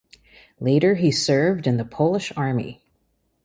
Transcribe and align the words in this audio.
Later 0.59 0.95
he 0.95 1.11
served 1.11 1.67
in 1.67 1.77
the 1.77 1.85
Polish 1.85 2.33
Army. 2.35 2.81